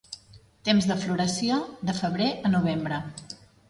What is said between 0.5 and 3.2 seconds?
Temps de floració: de febrer a novembre.